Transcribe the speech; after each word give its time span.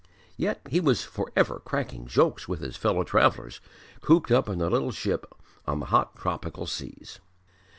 Yet 0.35 0.61
he 0.67 0.79
was 0.79 1.03
for 1.03 1.31
ever 1.35 1.59
cracking 1.63 2.07
jokes 2.07 2.47
with 2.47 2.61
his 2.61 2.75
fellow 2.75 3.03
travellers, 3.03 3.61
cooped 4.01 4.31
up 4.31 4.49
in 4.49 4.57
the 4.57 4.67
little 4.67 4.89
ship 4.91 5.31
on 5.67 5.79
the 5.79 5.85
hot 5.93 6.15
tropical 6.15 6.65
seas. 6.65 7.19